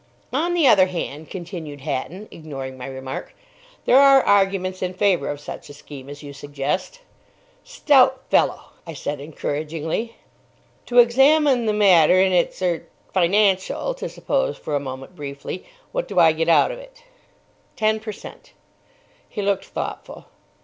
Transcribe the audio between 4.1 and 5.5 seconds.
arguments in favour of